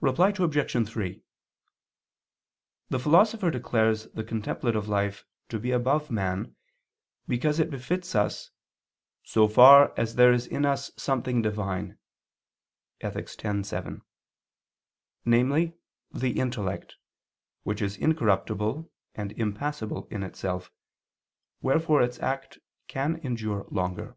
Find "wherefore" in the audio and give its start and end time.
21.60-22.02